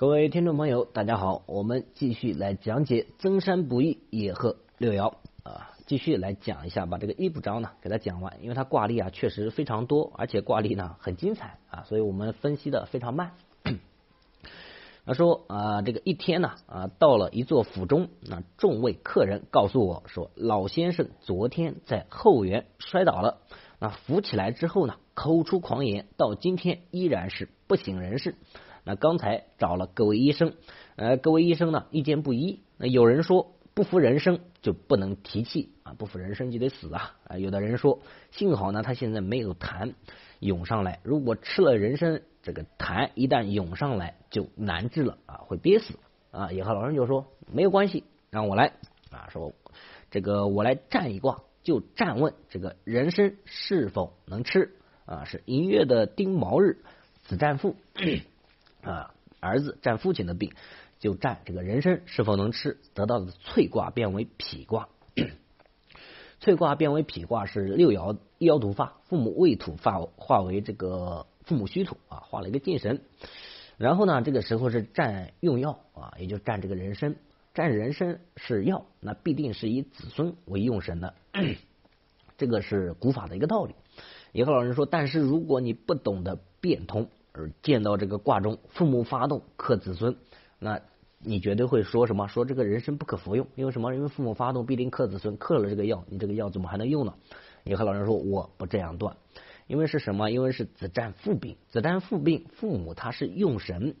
[0.00, 13.32] 各位听众朋友，大家好，我们继续来讲解增山不易野鹤六爻啊，继续来讲一下，把这个一部章呢给它讲完，因为它卦例啊确实非常多，而且卦例呢很精彩啊，所以我们分析的非常慢。
[15.04, 23.42] 他说啊，这个一天呢啊，到了一座府中，那众位客人告诉我说，老先生昨天在后园摔倒了，
[23.78, 28.34] 那扶起来之后呢，口出狂言，到今天依然是不省人事。
[28.84, 30.54] 那刚才找了各位医生，
[30.96, 32.60] 呃，各位医生呢意见不一。
[32.76, 37.16] 那有人说不服人参就不能提气啊，不服人参就得死啊。
[37.24, 38.00] 啊，有的人说
[38.30, 39.94] 幸好呢他现在没有痰
[40.38, 45.98] 涌上来，如果吃了人参，这个痰一旦涌上来就难治了啊，会憋死
[46.30, 46.50] 啊。
[46.52, 48.72] 也和老人就说没有关系，让我来
[49.10, 49.52] 啊，说
[50.10, 54.72] 这个我来占一卦，就占问这个人参是否能吃
[55.04, 55.24] 啊？
[55.24, 56.78] 是寅月的丁卯日，
[57.22, 57.76] 子占父。
[58.82, 60.52] 啊，儿子占父亲的病，
[60.98, 64.88] 就占这个人参是否能吃，得到的翠卦变为脾卦。
[66.40, 73.02] 翠卦变为脾卦是六爻一爻独发，父母未土化化为这个父母虚土啊，化了一个进神。
[73.76, 77.16] 然后呢，这个时候是占用药啊，也就占这个人参，
[77.52, 81.14] 占人参是药，那必定是以子孙为用神的，
[82.38, 83.74] 这个是古法的一个道理。
[84.32, 87.08] 也和老人说，但是如果你不懂得变通。
[87.32, 90.16] 而见到这个卦中父母发动克子孙，
[90.58, 90.80] 那
[91.18, 92.26] 你绝对会说什么？
[92.28, 93.94] 说这个人参不可服用，因为什么？
[93.94, 97.14] 因为父母发动必定克子孙，克了这个药，你这个药怎么还能用呢？
[97.62, 99.16] 你和老人说我不这样断，
[99.66, 100.30] 因为是什么？
[100.30, 103.94] 因为是子占父病，子占父病，父母他是用神，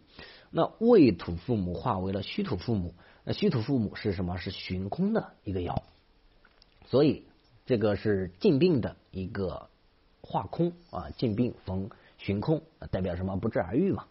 [0.50, 4.38] 那未土父母化为了虚土父母，那虚土父母是什么？
[4.38, 5.82] 是寻空的一个爻，
[6.86, 7.26] 所以
[7.66, 9.68] 这个是进病的一个
[10.22, 11.90] 化空啊，进病逢。
[12.20, 13.36] 寻空代表什么？
[13.36, 14.04] 不治而愈嘛。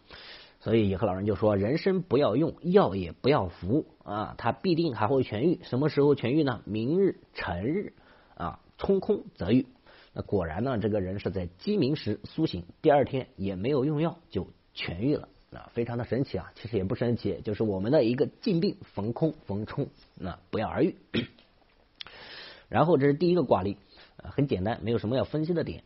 [0.61, 5.59] 所以以后老人就说：人参不要用，药也不要服啊，他必定还会痊愈。
[5.63, 6.61] 什么时候痊愈呢？
[6.65, 7.93] 明日辰日
[8.35, 9.67] 啊，冲空则愈。
[10.11, 16.52] 那果然呢，这个人是在鸡鸣时苏醒，第二天也没有用药就痊愈了啊，非常的神奇啊。
[16.55, 20.95] 其实也不神奇，就是我们的一个禁病逢空逢冲，那不药而愈。
[22.67, 23.77] 然后这是第一个卦例，
[24.17, 25.83] 很简单，没有什么要分析的点。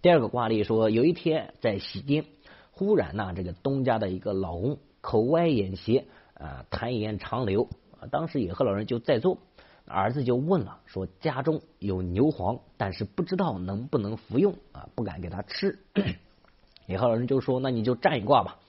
[0.00, 2.24] 第二个卦例说，有一天在席间，
[2.70, 6.04] 忽然呢，这个东家的一个老公口歪眼斜
[6.34, 7.68] 啊，痰涎长流。
[7.98, 9.38] 啊当时野鹤老人就在座，
[9.84, 15.80] 儿子就问了，说家中有牛黄，但是不知道能不能服用啊，不敢给他吃。
[16.86, 18.60] 野鹤老人就说，那你就占一卦吧，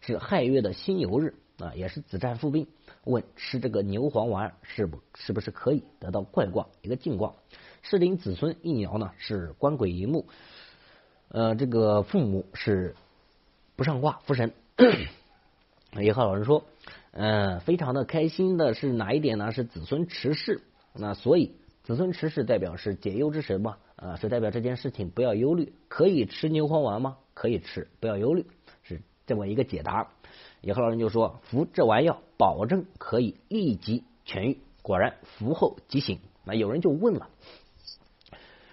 [0.00, 2.68] 是亥月的辛酉日啊，也是子占父病。
[3.02, 7.34] 问吃这个牛黄丸是不是不是可以得到怪卦一个进卦？
[7.82, 10.26] 是领子孙一爻呢，是官鬼一木。
[11.30, 12.94] 呃，这个父母是
[13.76, 14.52] 不上卦福神。
[15.98, 16.64] 也和老人说，
[17.12, 19.52] 嗯，非常的开心的是哪一点呢？
[19.52, 20.62] 是子孙持世，
[20.92, 23.78] 那所以子孙持世代表是解忧之神嘛？
[23.96, 27.16] 啊，是代表这件事情不要忧虑，可以吃牛黄丸吗？
[27.34, 28.46] 可以吃，不要忧虑，
[28.82, 30.08] 是这么一个解答。
[30.60, 34.58] 也和老人就说，服这丸药，保证可以立即痊愈。
[34.82, 36.20] 果然服后即醒。
[36.44, 37.28] 那有人就问了，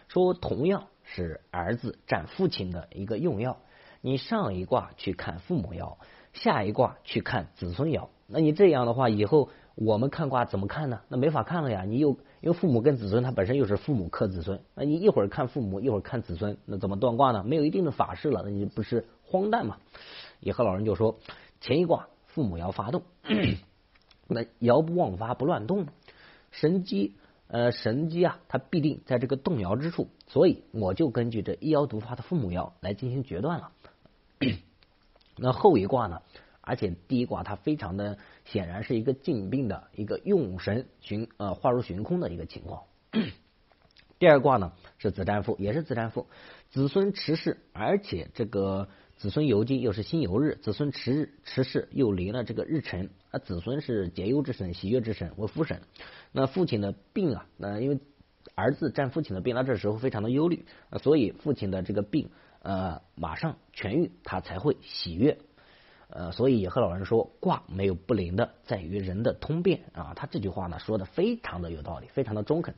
[0.07, 0.87] 说同样。
[1.15, 3.55] 是儿子占父亲的一个用药，
[4.01, 5.95] 你上一卦去看父母爻，
[6.33, 10.99] 下一卦去看子孙爻，那你这样的话，以后我们看卦怎么看呢？
[11.07, 11.83] 那没法看了呀！
[11.87, 12.09] 你又
[12.41, 17.45] 因为父母跟子孙，他本身又是父母克子孙，那你一会儿看父母，一会儿看子孙，那怎么断卦呢？
[17.45, 19.77] 没有一定的法式了，那你不是荒诞吗？
[20.41, 21.17] 也和老人就说，
[21.61, 23.03] 前一卦父母爻发动，
[24.27, 25.87] 那爻不妄发不乱动，
[26.51, 27.13] 神机。
[27.47, 33.71] 呃，神机啊，它必定在这个动摇之处，所以我就根据这一爻独发的父母爻来进行决断了。
[35.37, 36.21] 那后一卦呢？
[36.61, 42.85] 而且第一卦它非常的显然是一个进病的一个用神寻呃化入寻空的一个情况。
[44.17, 46.27] 第二卦呢是子占父，也是子占父，
[46.69, 48.87] 子孙持世，而且这个
[49.17, 55.81] 子孙游金又是辛酉日，子孙持日持世又离了这个日辰，啊，子孙是解忧之神、喜悦之神为夫神。
[56.31, 57.99] 那父亲的病啊，那因为
[58.55, 60.65] 儿子占父亲的病，那这时候非常的忧虑，
[61.01, 62.29] 所以父亲的这个病
[62.61, 65.37] 呃马上痊愈，他才会喜悦。
[66.07, 70.13] 呃，所以也和老人说，卦没有不灵的，在于人的通变啊。
[70.15, 72.75] 他这句话呢说的非常的有道理，非常的中肯。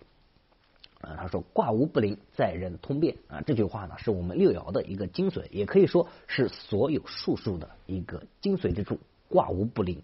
[1.01, 3.41] 啊，他说卦无不灵，在人通变啊。
[3.41, 8.99] 这句话呢是我们六爻的一个精髓，也可以说是所有术数的一个精髓之处。
[9.29, 10.01] 卦无不灵，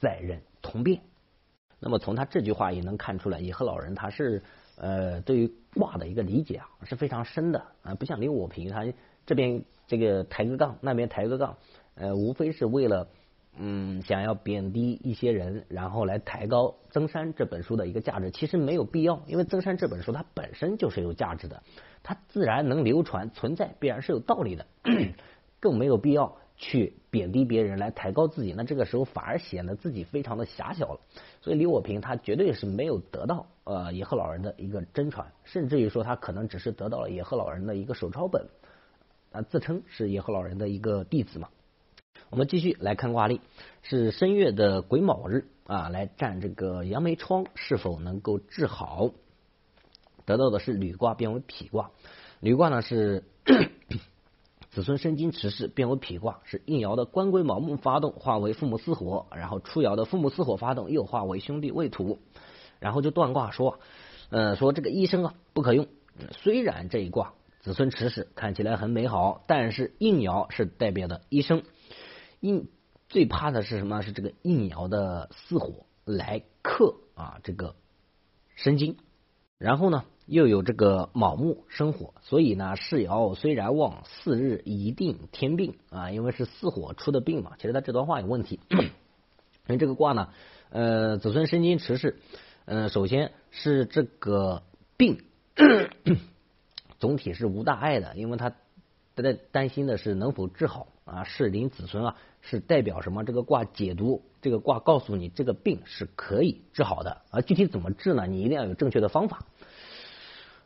[0.00, 1.00] 在人通变。
[1.80, 4.42] 那么从他这句话也能看出来，野鹤老人他是
[4.76, 8.84] 呃对于卦的一个理解啊是非常深的啊，不像你我平他
[9.26, 11.56] 这边这个抬个杠，那边抬个杠，
[11.94, 13.08] 呃，无非是为了
[13.56, 21.62] 嗯，想要贬低一些人，然后来抬高《曾山》这本书的一个价值，其实没有必要，因为《曾山》这本书它本身就是有价值的，
[22.02, 24.66] 它自然能流传存在，必然是有道理的，
[25.60, 31.00] 更没有必要去贬低别人来抬高自己，那这个时候反而显得自己非常的狭小了。
[31.40, 38.48] 所以李我平他绝对是没有得到呃野鹤老人的一个真传，甚至于说他可能只是得到了野鹤老人的一个手抄本，
[39.30, 41.48] 啊，自称是野鹤老人的一个弟子嘛。
[42.34, 43.40] 我们继续来看卦例，
[43.82, 49.12] 是申月的癸卯日啊，来占这个杨梅疮是否能够治好？
[50.24, 51.92] 得到的是履卦变为否卦，
[52.40, 53.22] 履卦呢是
[54.72, 62.18] 子孙生金持世变为否卦，是应爻的官龟卯木发动化为父母巳火，然后初爻的父母巳火发动又化为兄弟未土，
[62.80, 63.78] 然后就断卦说，
[64.30, 65.86] 呃，说这个医生啊不可用，
[66.32, 67.34] 虽然这一卦
[67.64, 71.62] 子孙持世看起来很美好，但是应爻是代表的一生。
[72.40, 72.68] 应
[73.08, 74.02] 最怕的是什么？
[74.02, 77.74] 是这个应爻的巳火来克啊，这个
[78.54, 78.98] 申金。
[79.56, 87.52] 然后呢，又有这个卯木生火，所以呢，世爻虽然旺，四日一定天病啊，因为是巳火出的病嘛。
[87.56, 88.78] 其实他这段话有问题， 因
[89.68, 90.28] 为这个卦呢，
[90.68, 92.18] 呃，子孙申金持世，
[92.66, 94.64] 嗯，首先是这个
[94.98, 95.24] 病，
[97.04, 98.50] 总体是无大碍的，因为他
[99.14, 102.16] 在担心的是能否治好啊，是临子孙啊。
[102.40, 103.24] 是代表什么？
[103.24, 108.26] 这个卦解读，这个卦告诉你这个病是可以治好的，而具体怎么治呢？
[108.26, 109.44] 你一定要有正确的方法。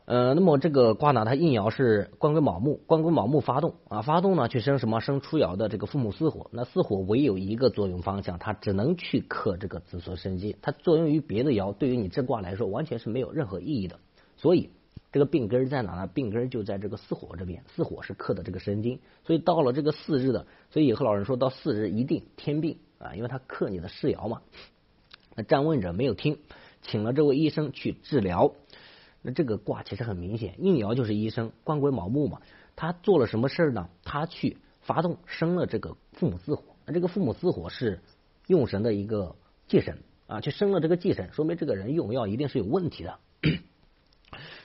[0.05, 5.01] 呃，那么这个卦呢，它应爻是官龟卯木，官龟卯木发动啊，发动呢去生什么？
[5.01, 6.49] 生初爻的这个父母巳火。
[6.51, 13.99] 那巳火唯有一个作用方向，它只能去克这个子孙生机，它作用于别的爻，对于你这卦来说完全是没有任何意义的。
[14.37, 14.69] 所以。
[15.11, 16.07] 这个病根在哪呢？
[16.07, 24.41] 病根就在这个巳火这边，巳火是克的这个神经，所以到了这个巳日的，所以以后老人说到巳日一定天病啊，因为他克你的世爻嘛。
[25.35, 26.37] 那占问者没有听，
[26.83, 28.53] 请了这位医生去治疗。
[29.21, 32.41] 那这个卦其实很明显，应爻就是医生，官鬼卯木嘛。
[32.75, 33.89] 他做了什么事儿呢？
[34.03, 37.99] 他去发动生了这个父母巳火，那这个父母巳火是
[38.47, 39.35] 用神的一个
[39.67, 39.97] 忌神
[40.27, 43.19] 啊，去生了这个忌神，说明这个人用药一定是有问题的。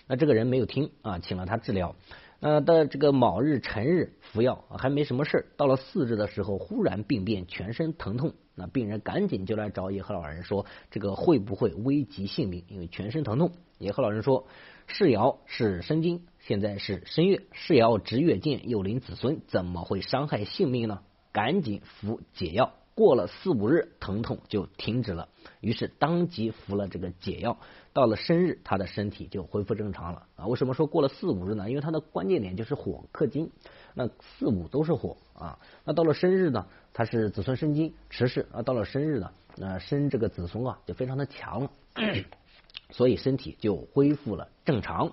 [0.06, 1.95] 那这个人没有听啊，请了他治疗。
[2.41, 8.35] 呃，到这个卯日、辰日服药还没什么事儿到了巳日的时候，忽然病变，全身疼痛。
[8.55, 12.65] 那病人赶紧就来找野鹤老人说：“这个会不会危及性命？
[12.69, 14.47] 因为全身疼痛。”野鹤老人说
[14.87, 21.00] ：“世爻是申金，现在是申月，世爻值月见，又临子孙，怎么会伤害性命呢？
[21.33, 25.29] 赶紧服解药。”过了四五日，疼痛就停止了，
[25.61, 27.58] 于是当即服了这个解药。
[27.93, 30.46] 到了生日，他的身体就恢复正常了啊！
[30.46, 31.69] 为什么说过了四五日呢？
[31.69, 33.50] 因为它的关键点就是火克金，
[33.94, 35.58] 那四五都是火啊。
[35.85, 38.62] 那到了生日呢，他是子孙生金持世啊。
[38.62, 41.70] 到了生日呢，那生这个子孙啊就非常的强了，
[42.90, 45.12] 所以身体就恢复了正常。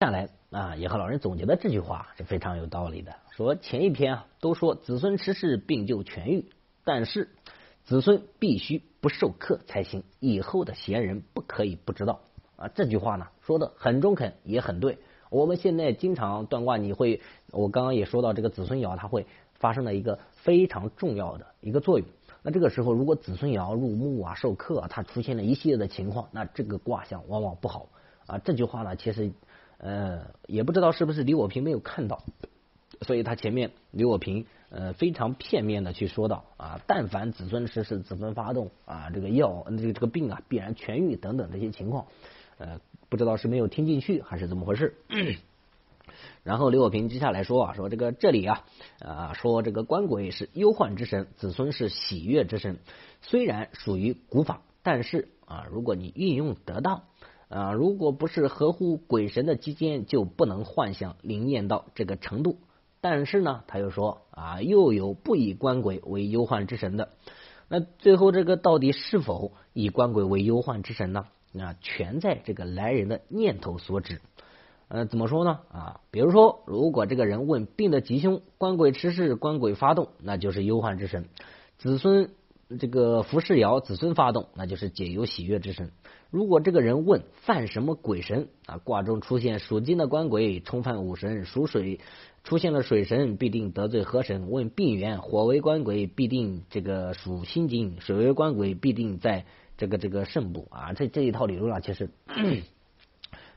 [0.00, 3.16] 下来啊，也和老人总结的这句话是非常有道理的。
[3.32, 6.52] 说前一篇啊，都说子孙持世病就痊愈，
[6.84, 7.30] 但是
[7.82, 10.04] 子孙必须不受克才行。
[10.20, 12.20] 以后的闲人不可以不知道
[12.54, 12.68] 啊。
[12.68, 14.98] 这句话呢，说的很中肯，也很对。
[15.30, 22.06] 我们现在经常断卦，你会，我刚刚也说到这个子孙爻，它会发生了一个非常重要的一个作用。
[22.44, 27.88] 那这个时候，如果子孙爻入木啊受克，它出现了一系列的情况，那这个卦象往往不好
[28.28, 28.38] 啊。
[28.38, 29.32] 这句话呢，其实。
[29.78, 32.24] 呃，也不知道是不是李我平没有看到，
[33.02, 42.06] 所以他前面李我平呃非常片面的去说到啊，但凡子孙失势、子孙发动啊，这个药这个这个病啊必然痊愈等等这些情况，
[42.58, 44.94] 呃，不知道是没有听进去还是怎么回事。
[46.42, 48.64] 然后李我平接下来说啊，说这个这里啊
[48.98, 52.78] 啊说这个官鬼是忧患之神，子孙是喜悦之神，
[53.22, 57.04] 虽然属于古法，但是啊，如果你运用得当。
[57.48, 62.58] 啊，如果不是合乎鬼神的基间，就不能幻想灵验到这个程度。
[63.00, 67.10] 但是呢，他又说啊，又有不以官鬼为忧患之神的。
[67.68, 71.26] 那最后这个到底是否以官鬼为忧患之神呢？
[71.52, 74.20] 那全在这个来人的念头所指。
[74.88, 75.60] 呃，怎么说呢？
[75.70, 81.24] 啊，比如说，如果这个人问病的吉凶，官鬼持世，官鬼发动，那就是忧患之神；
[81.76, 82.30] 子孙
[82.78, 85.92] 这个服侍爻，子孙发动，那就是解忧喜悦之神。
[86.30, 92.00] 如果这个人问犯什么鬼神啊，卦中出现属金的官鬼冲犯五神，属水
[92.44, 94.50] 出现了水神必定得罪河神。
[94.50, 99.46] 问病源火为官鬼必定这个属心金，水为官鬼必定在
[99.78, 100.92] 这个这个肾部啊。
[100.92, 102.10] 这这一套理论啊，其实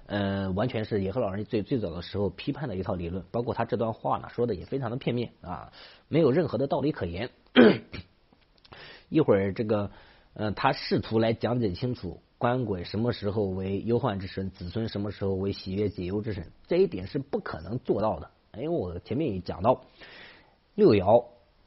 [0.08, 5.74] 呃，完全是野鹤老人最最早的时候批判的一套理论，包括他这段话呢说的也非常的片面啊，
[6.08, 7.32] 没有任何的道理可言。
[9.10, 9.92] 一会儿这个
[10.36, 19.84] 呃，他试图来讲解清楚官鬼什么时候为忧患之神，子孙什么时候为喜悦解忧之神，这一点是不可能做到的，因为我前面也讲到
[20.74, 21.24] 六爻。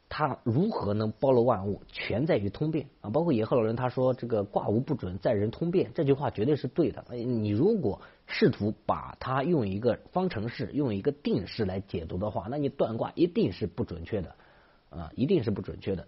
[0.07, 3.09] 它如何能包罗万物，全在于通变啊！
[3.09, 7.03] 包括野鹤老人他说这个卦无不准，在人通变，这句话绝对是对的。
[7.09, 14.35] 你如果试图把它用一个方程式、用一个定式来解读的话，那你断卦一定是不准确的
[14.89, 16.07] 啊，一定是不准确的。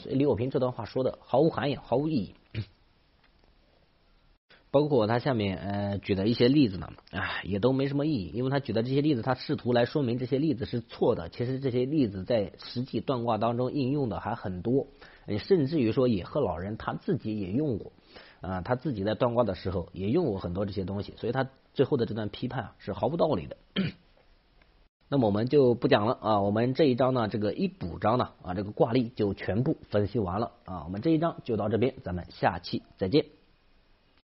[0.00, 2.34] 所以李友平这段话说的毫无涵养，毫无意义。
[4.76, 11.30] 包括他下面呃举的一些例子呢，啊也都没什么意义，因为他举的这些例子，他试图来说明这些例子是错的。
[11.30, 14.88] 其实这些例子在实际断卦当中应用的还很多，
[15.38, 17.92] 甚至于说野鹤老人他自己也用过
[18.42, 23.56] 啊，他自己在断卦的时候也用过很多这些东西，所以他最后的这段批判是毫无道理的。
[25.08, 33.35] 那么我们就不讲了啊，我们这一章呢，这个一补章呢啊，这个卦例就全部分析完了啊，我们这一章就到这边，咱们下期再见。